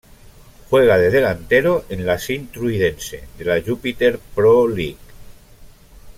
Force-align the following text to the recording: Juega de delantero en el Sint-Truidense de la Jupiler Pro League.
Juega 0.71 0.97
de 0.97 1.11
delantero 1.11 1.85
en 1.89 1.99
el 2.09 2.17
Sint-Truidense 2.17 3.27
de 3.37 3.45
la 3.45 3.61
Jupiler 3.61 4.19
Pro 4.33 4.67
League. 4.67 4.97